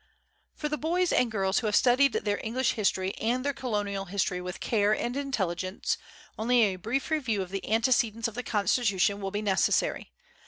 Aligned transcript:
For 0.55 0.67
the 0.67 0.79
boys 0.79 1.11
and 1.13 1.29
girls 1.31 1.59
who 1.59 1.67
have 1.67 1.75
studied 1.75 2.13
their 2.13 2.41
English 2.43 2.71
history 2.71 3.13
and 3.19 3.45
their 3.45 3.53
Colonial 3.53 4.05
history 4.05 4.41
with 4.41 4.59
care 4.59 4.95
and 4.95 5.15
intelligence, 5.15 5.95
only 6.39 6.63
a 6.63 6.77
brief 6.77 7.11
review 7.11 7.43
of 7.43 7.51
the 7.51 7.69
antecedents 7.71 8.27
of 8.27 8.33
the 8.33 8.41
Constitution 8.41 9.21
will 9.21 9.29
be 9.29 9.43
necessary. 9.43 10.11